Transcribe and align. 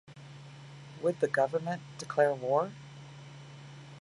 Would 1.03 1.19
the 1.19 1.27
government 1.27 1.83
declare 1.99 2.33
war? 2.33 2.71